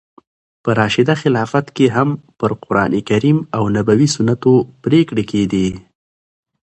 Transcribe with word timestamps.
په 0.63 0.69
راشده 0.79 1.13
خلافت 1.21 1.65
کښي 1.75 1.87
هم 1.95 2.09
پر 2.39 2.51
قرانکریم 2.63 3.37
او 3.57 3.63
نبوي 3.75 4.07
سنتو 4.15 4.53
پرېکړي 4.83 5.23
کېدې. 5.31 5.67